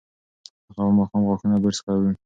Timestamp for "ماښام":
0.97-1.21